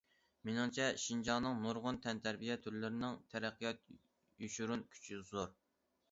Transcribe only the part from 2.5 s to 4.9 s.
تۈرلىرىنىڭ تەرەققىيات يوشۇرۇن